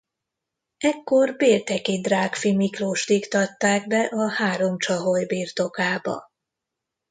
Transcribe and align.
Ekkor 0.77 1.35
Bélteki 1.35 2.01
Drágfi 2.01 2.55
Miklóst 2.55 3.09
iktatták 3.09 3.87
be 3.87 4.01
a 4.01 4.29
három 4.31 4.77
Csaholy 4.77 5.25
birtokába. 5.25 6.31